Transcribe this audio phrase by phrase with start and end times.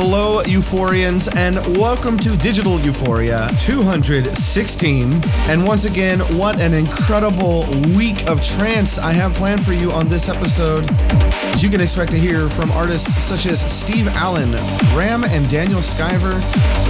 [0.00, 5.20] Hello, Euphorians, and welcome to Digital Euphoria 216.
[5.48, 7.66] And once again, what an incredible
[7.96, 10.88] week of trance I have planned for you on this episode.
[11.52, 14.52] As you can expect to hear from artists such as Steve Allen,
[14.96, 16.32] Ram and Daniel Skyver,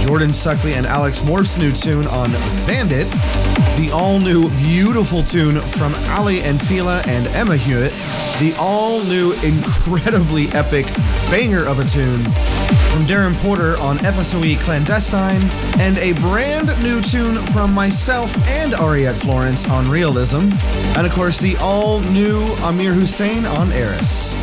[0.05, 2.31] Jordan Suckley, and Alex M.O.R.P.H.'s new tune on
[2.67, 3.09] Bandit,
[3.75, 7.91] the all new beautiful tune from Aly and Fila and Emma Hewitt,
[8.39, 10.85] the all new incredibly epic
[11.31, 12.23] banger of a tune
[12.89, 15.41] from Darren Porter on FSOE Clandestine,
[15.79, 20.49] and a brand new tune from myself and Ariette Florence on Realism,
[20.97, 24.33] and of course the all new Amir Hussain on Eris.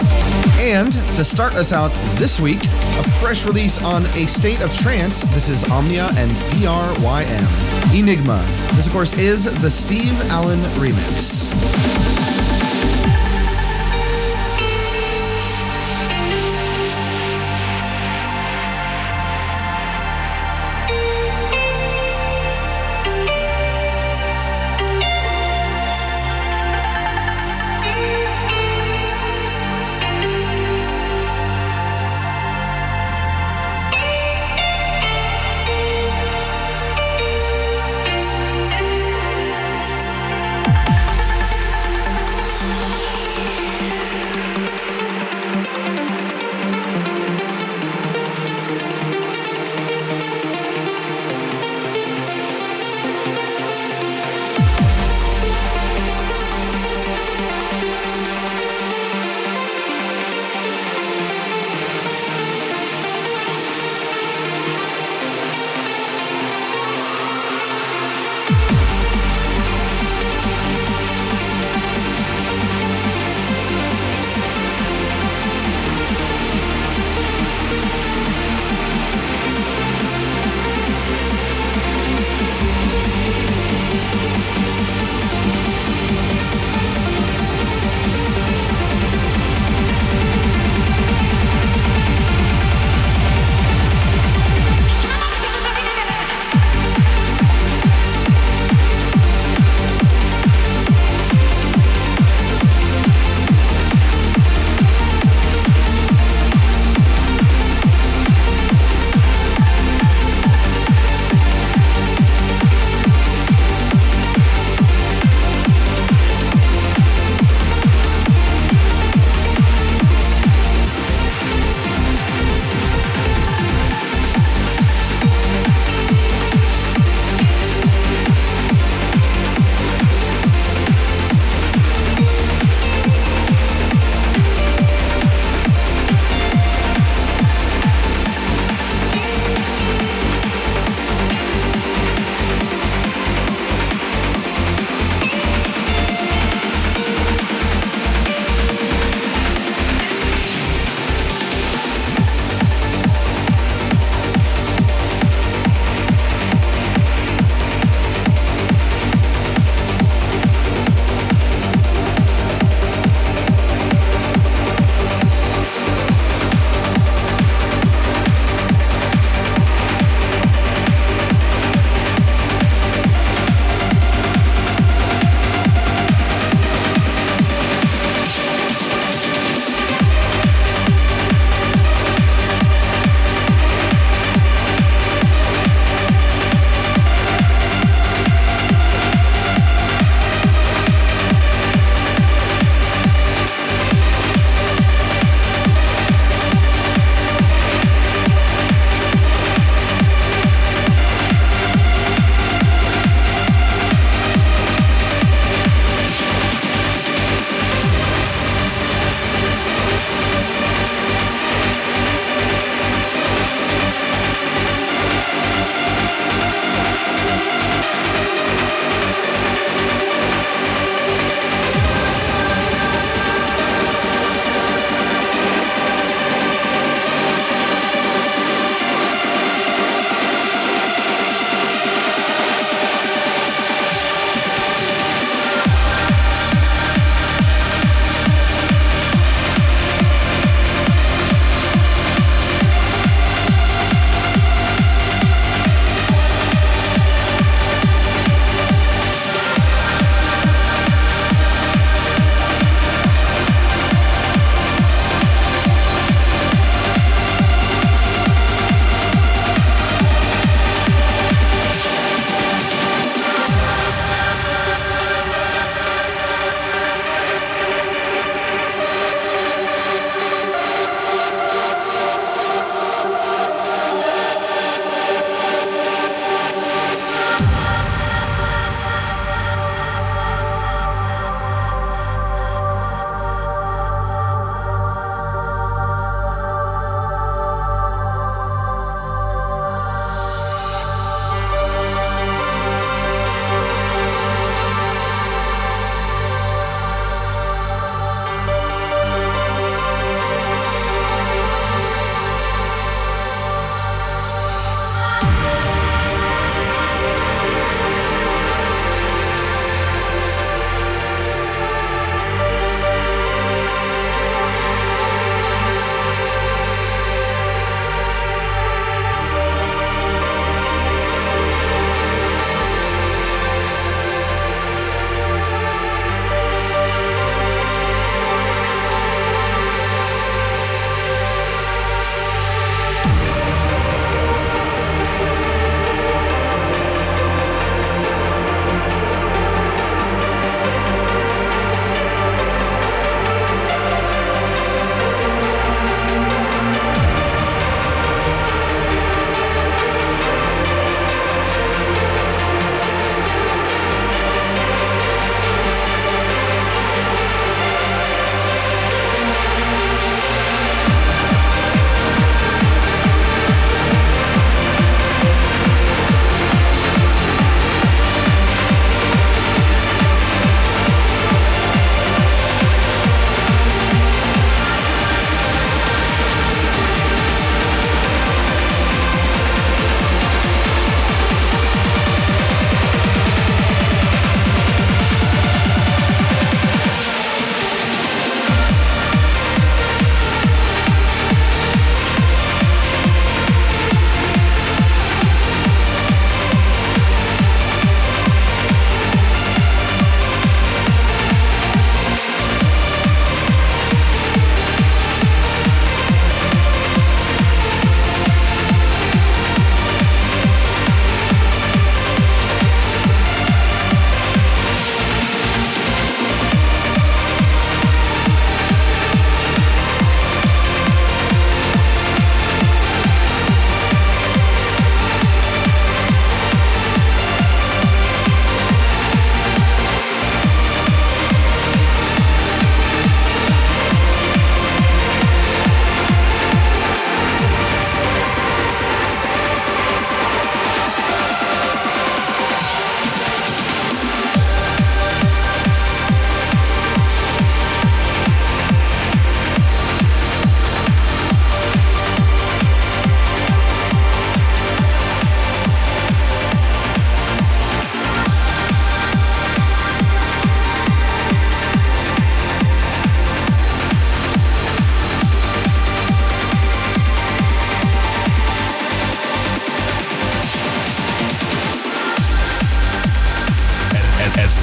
[0.59, 5.23] And to start us out this week, a fresh release on A State of Trance.
[5.35, 7.95] This is Omnia and DRYM.
[7.95, 8.45] Enigma.
[8.73, 11.66] This, of course, is the Steve Allen remix.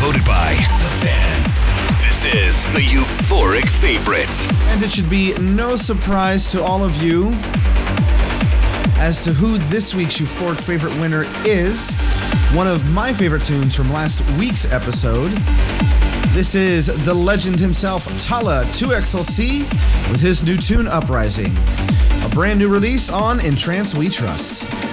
[0.03, 1.63] voted by the fans.
[2.01, 4.27] This is the euphoric favorite.
[4.73, 7.29] And it should be no surprise to all of you
[8.99, 11.97] as to who this week's euphoric favorite winner is.
[12.51, 15.31] One of my favorite tunes from last week's episode.
[16.33, 19.61] This is the legend himself, Talla 2XLC,
[20.11, 21.55] with his new tune Uprising.
[22.25, 24.92] A brand new release on In Trance We Trust.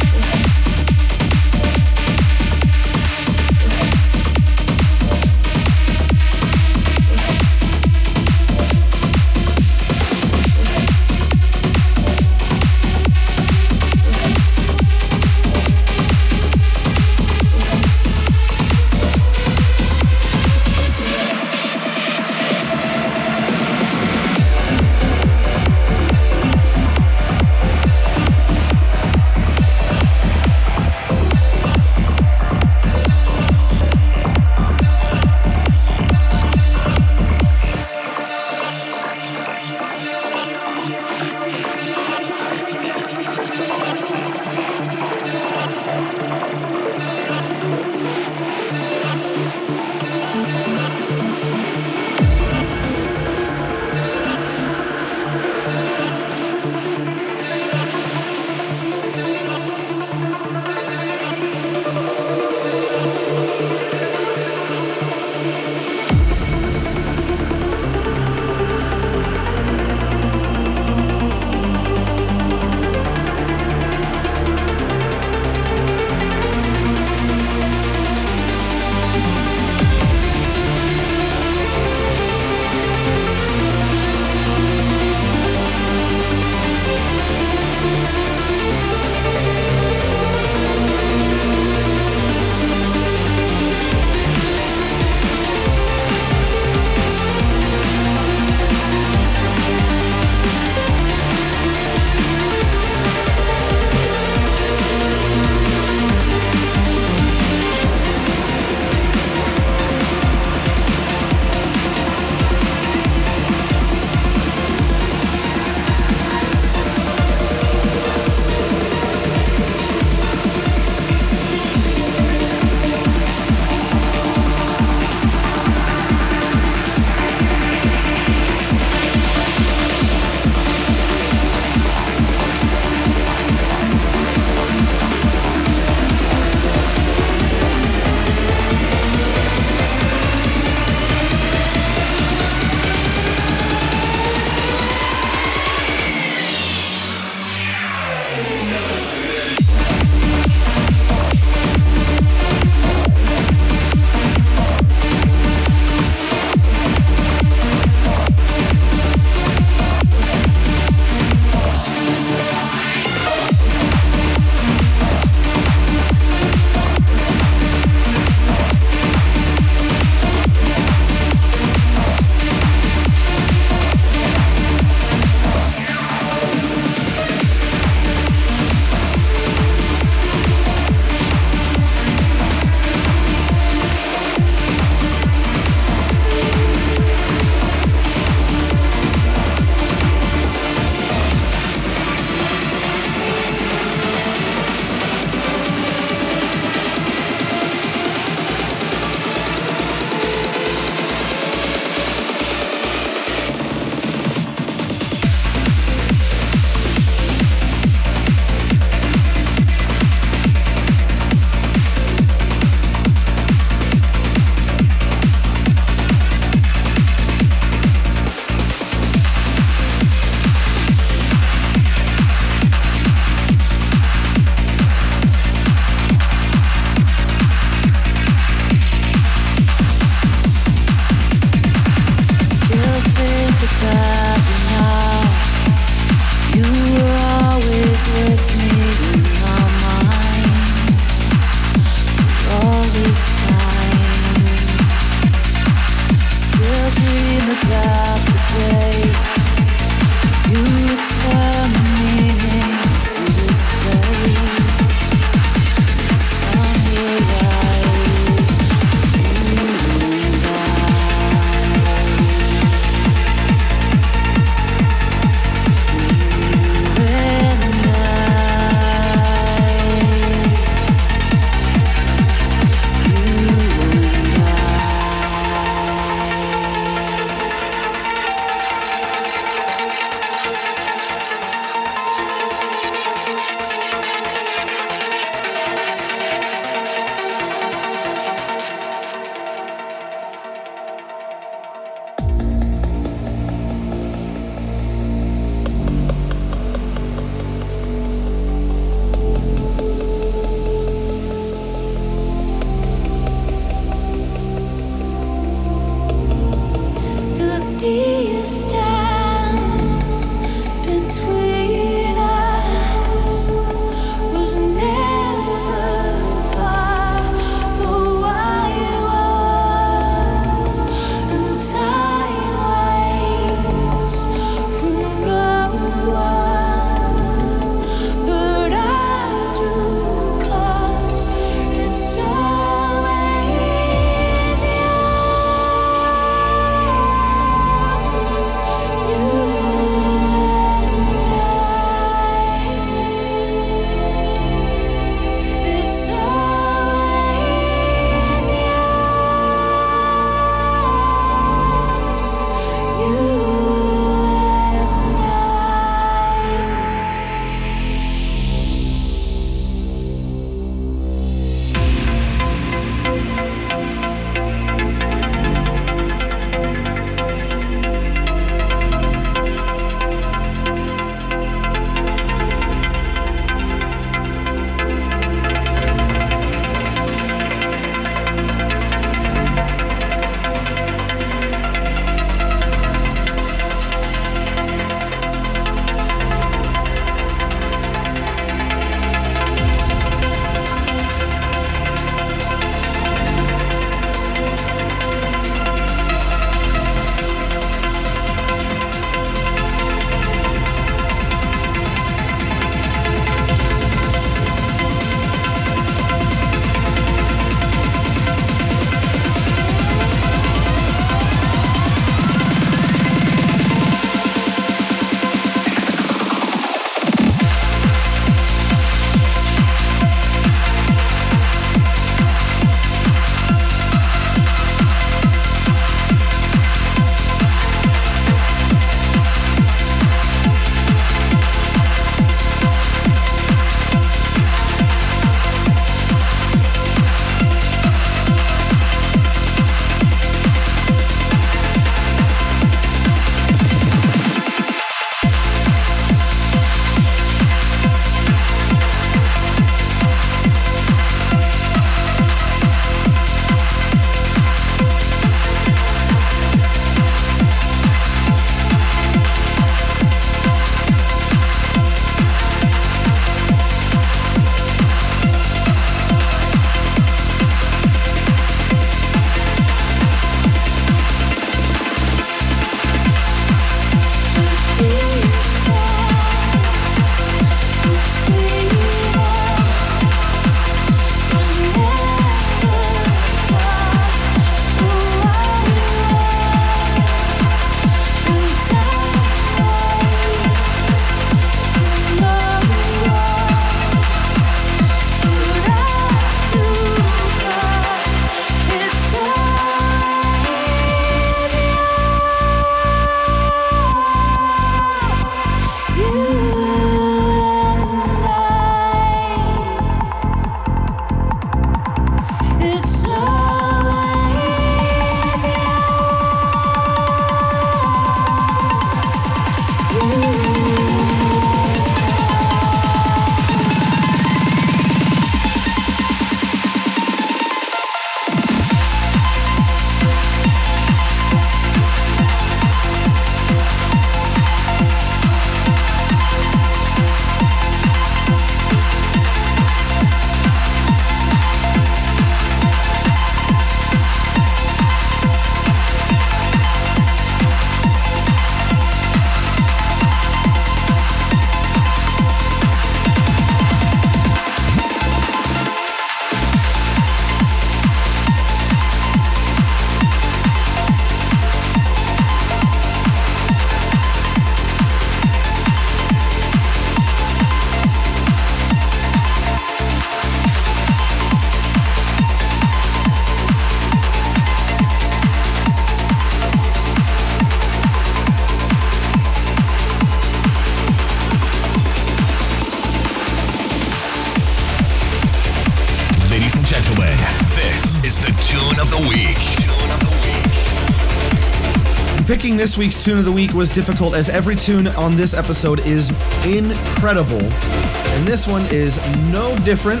[592.62, 596.10] This week's tune of the week was difficult as every tune on this episode is
[596.46, 597.42] incredible.
[597.42, 599.00] And this one is
[599.32, 600.00] no different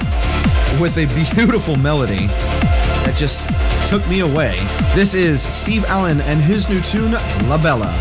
[0.80, 3.48] with a beautiful melody that just
[3.88, 4.54] took me away.
[4.94, 7.14] This is Steve Allen and his new tune,
[7.48, 7.92] La Bella.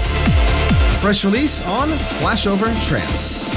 [1.02, 3.51] Fresh release on Flashover Trance.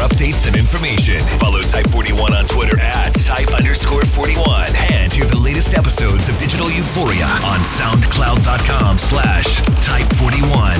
[0.00, 1.18] Updates and information.
[1.38, 6.38] Follow Type 41 on Twitter at type underscore 41 and hear the latest episodes of
[6.38, 10.74] Digital Euphoria on soundcloud.com slash type 41.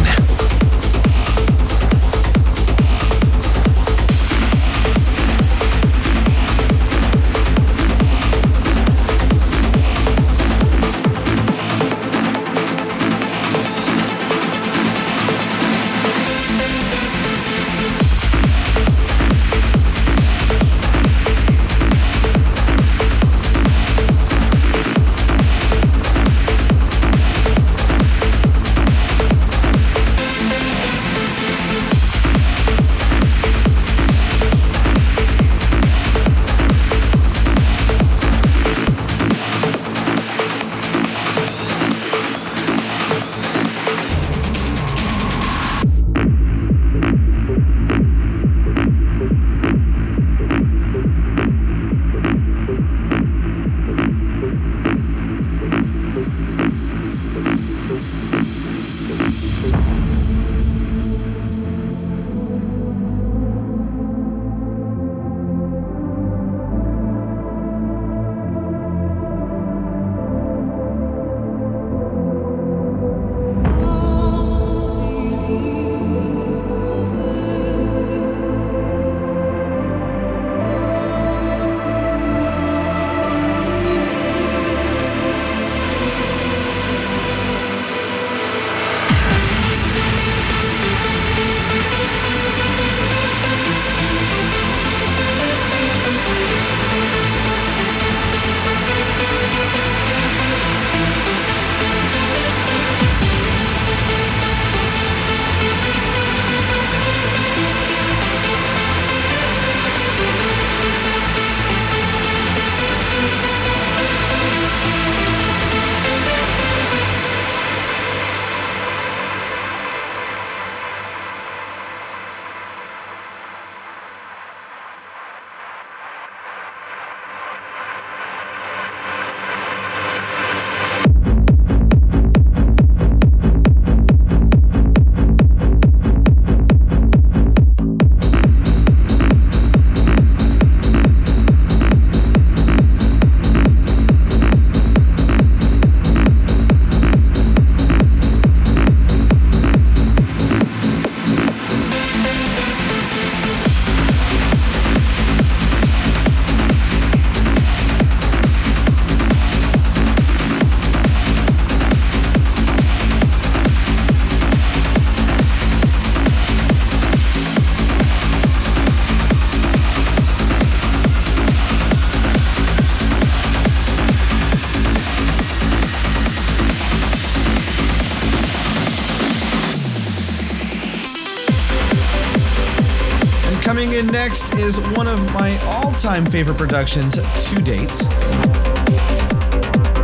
[186.21, 187.91] All time favorite productions to date.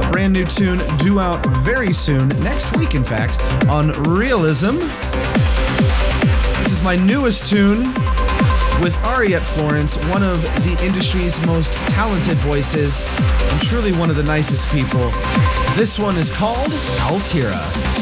[0.05, 4.76] A brand new tune due out very soon, next week, in fact, on Realism.
[6.62, 7.79] This is my newest tune
[8.83, 13.07] with Ariette Florence, one of the industry's most talented voices
[13.52, 15.11] and truly one of the nicest people.
[15.76, 16.72] This one is called
[17.09, 17.95] Altira.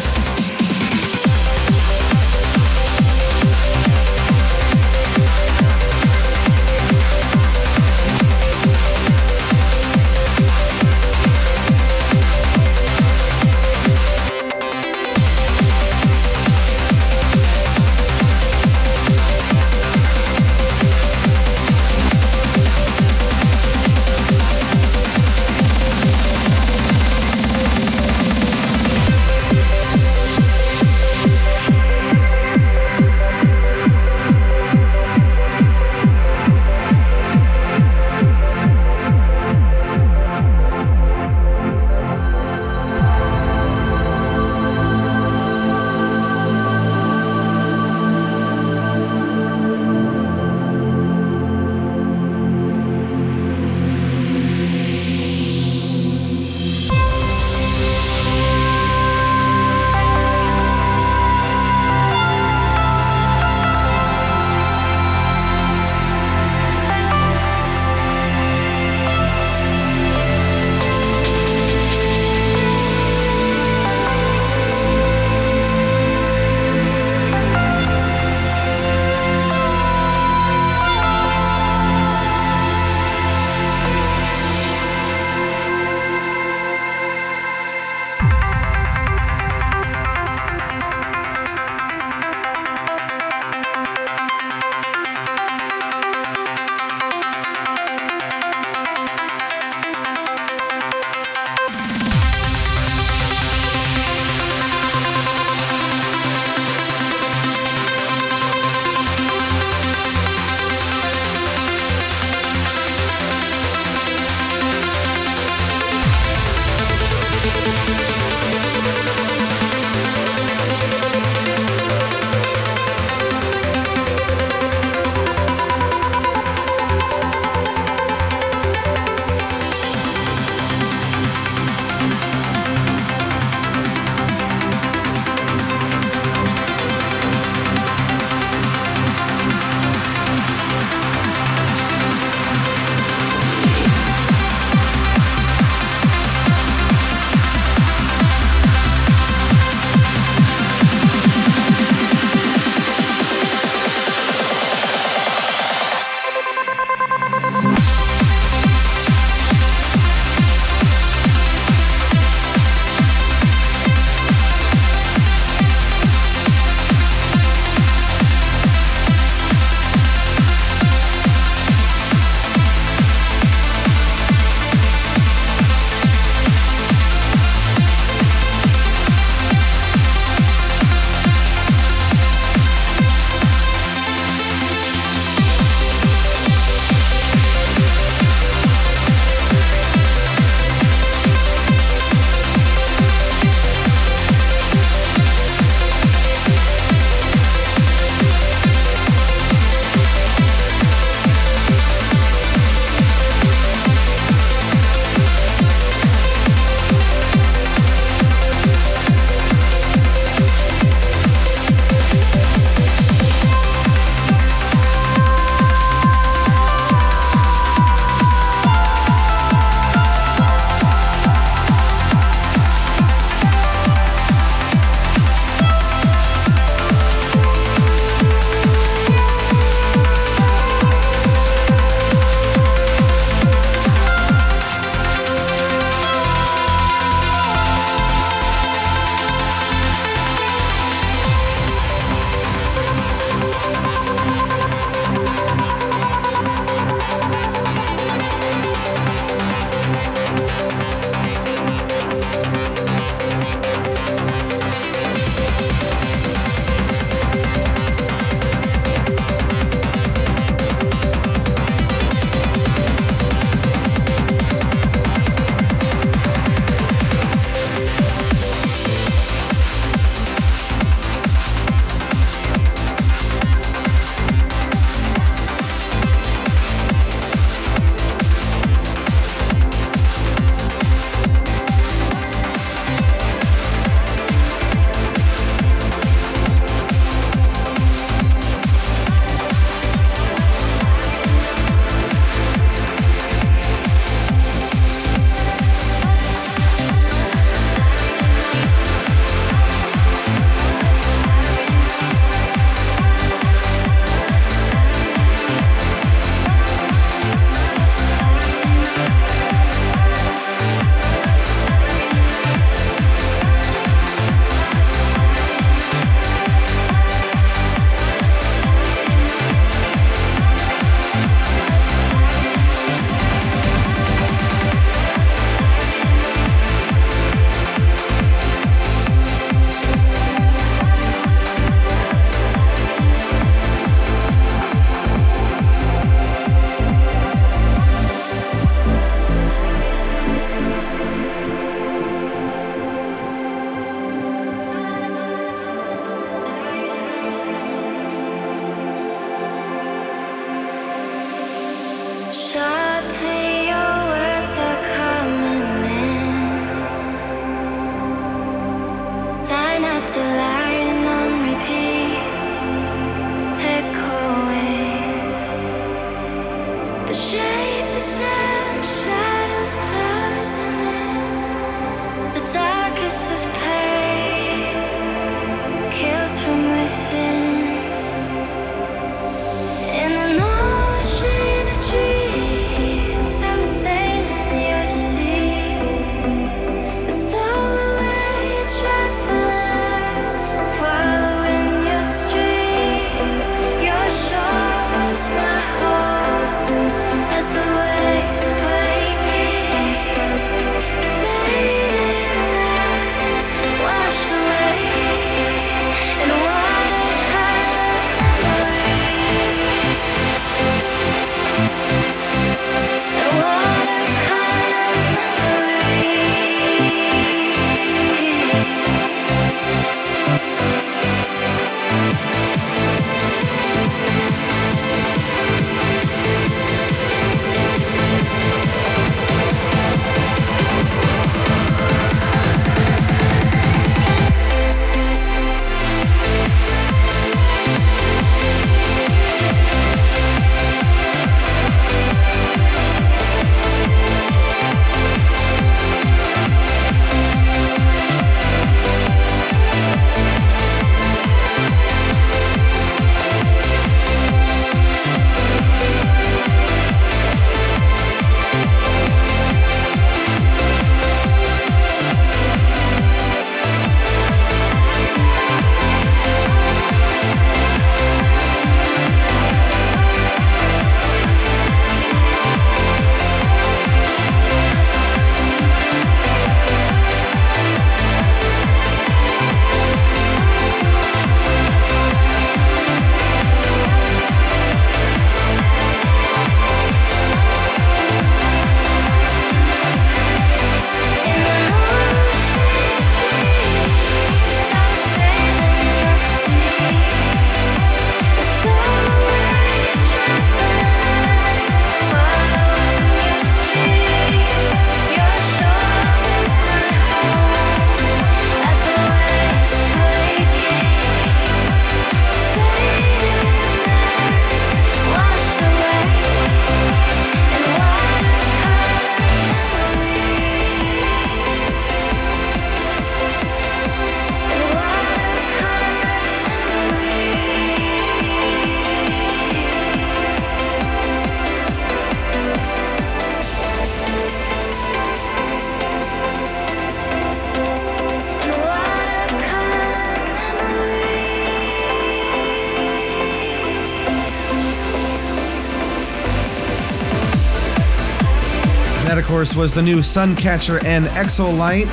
[549.44, 551.86] Course, was the new Suncatcher and Exolight,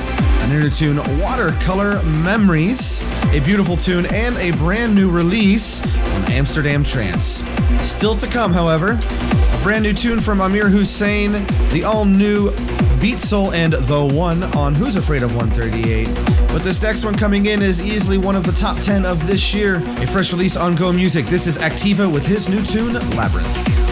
[0.45, 3.01] an inner tune Watercolor Memories,
[3.33, 7.43] a beautiful tune and a brand new release on Amsterdam Trance.
[7.81, 11.33] Still to come, however, a brand new tune from Amir Hussain,
[11.71, 12.51] the all new
[13.01, 16.07] Beatsole and The One on Who's Afraid of 138.
[16.53, 19.53] But this next one coming in is easily one of the top 10 of this
[19.53, 19.83] year.
[20.01, 21.25] A fresh release on Go Music.
[21.25, 23.90] This is Activa with his new tune, Labyrinth.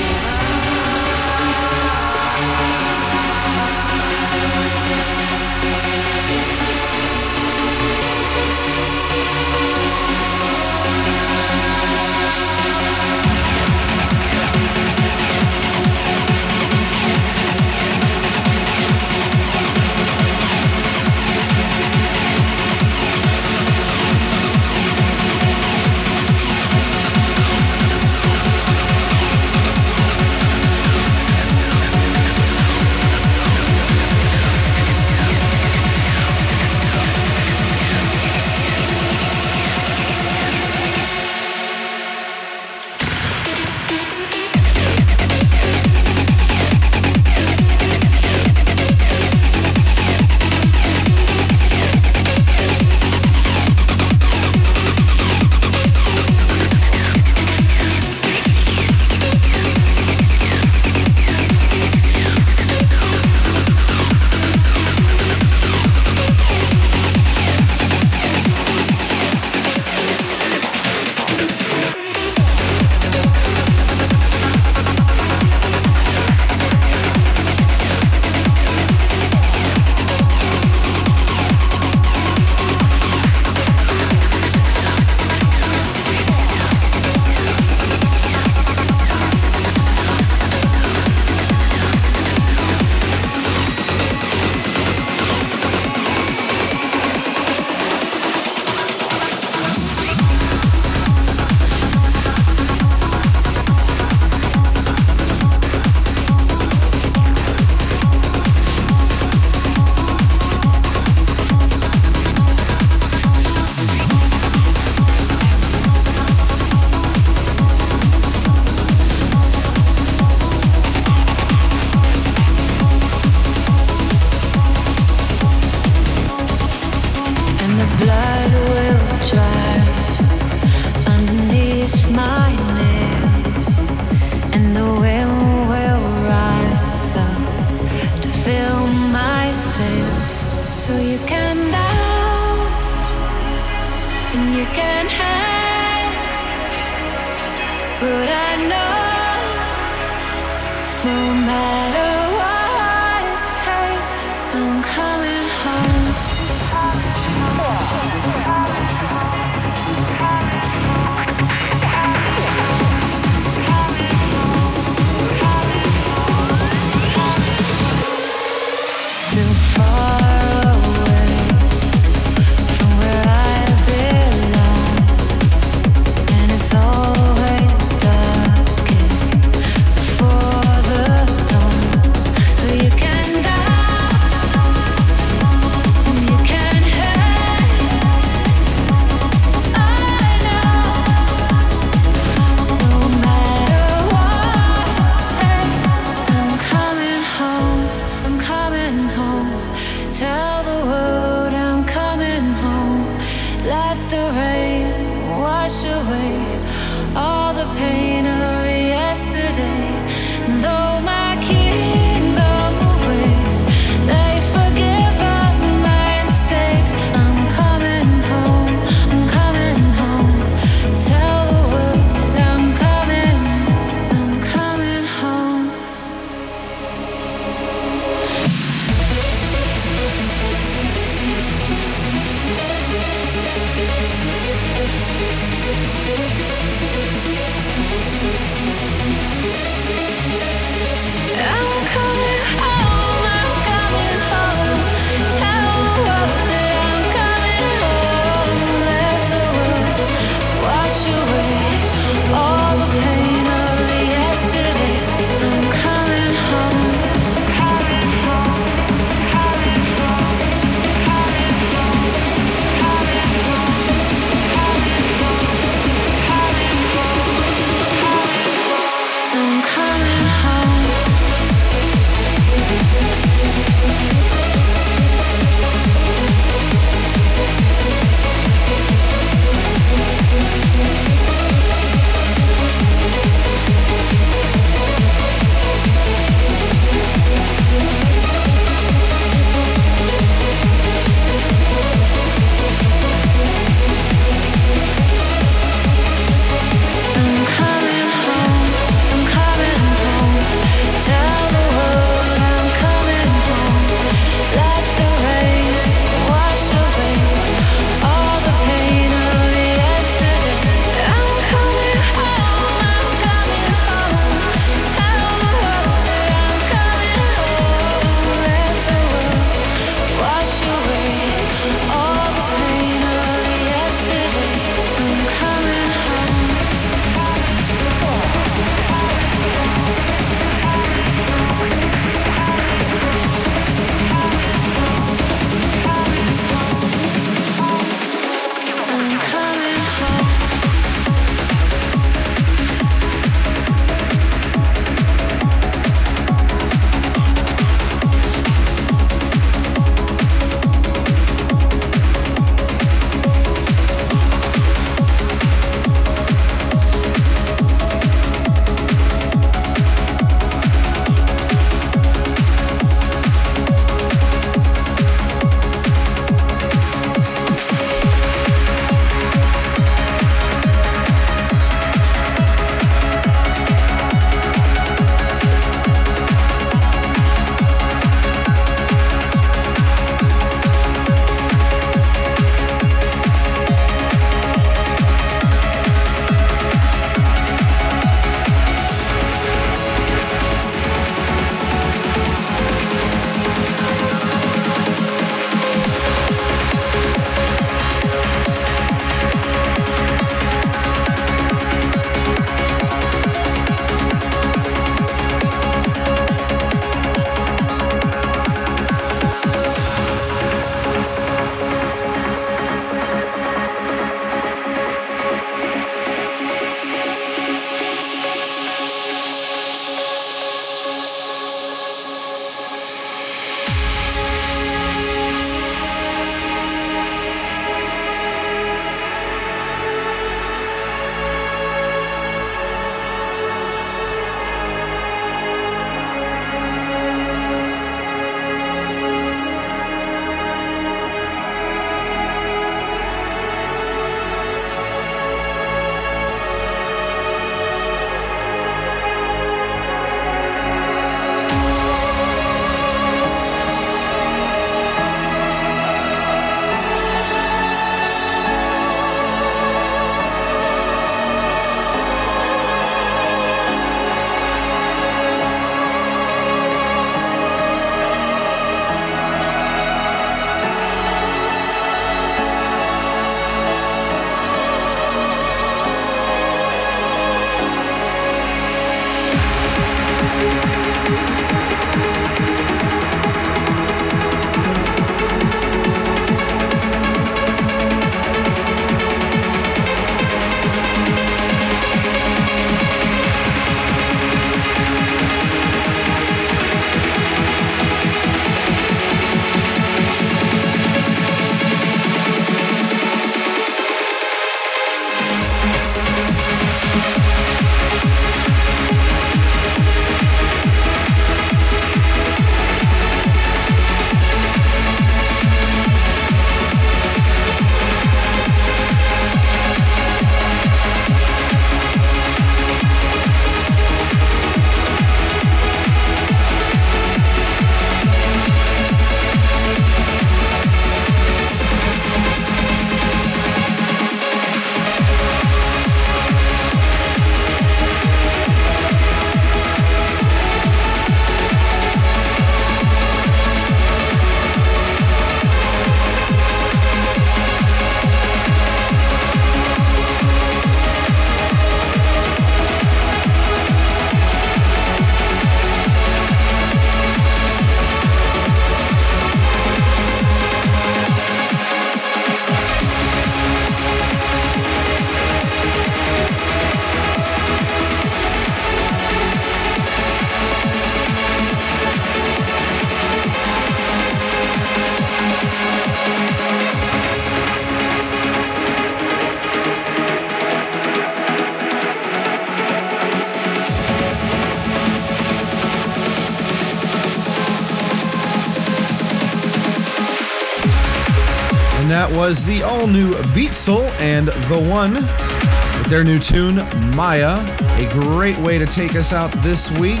[592.32, 596.54] Was the all new Beatsole and The One with their new tune,
[596.96, 597.36] Maya.
[597.76, 600.00] A great way to take us out this week.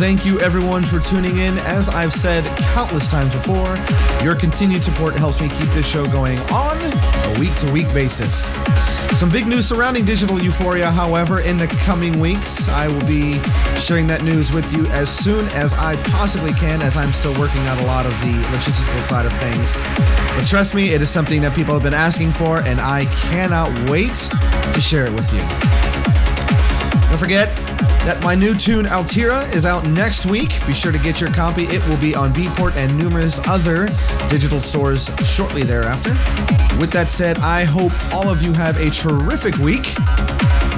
[0.00, 1.56] Thank you everyone for tuning in.
[1.58, 2.44] As I've said
[2.74, 3.76] countless times before,
[4.24, 8.50] your continued support helps me keep this show going on a week to week basis.
[9.14, 12.68] Some big news surrounding Digital Euphoria, however, in the coming weeks.
[12.68, 13.40] I will be
[13.78, 17.60] sharing that news with you as soon as I possibly can, as I'm still working
[17.68, 19.80] out a lot of the logistical side of things.
[20.36, 23.68] But trust me, it is something that people have been asking for, and I cannot
[23.88, 24.14] wait
[24.74, 25.40] to share it with you.
[27.08, 27.48] Don't forget
[28.04, 30.50] that my new tune Altira is out next week.
[30.66, 31.64] Be sure to get your copy.
[31.64, 33.88] It will be on Beatport and numerous other
[34.28, 36.10] digital stores shortly thereafter.
[36.80, 39.96] With that said, I hope all of you have a terrific week,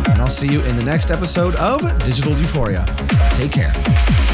[0.09, 2.85] and I'll see you in the next episode of Digital Euphoria.
[3.31, 4.34] Take care.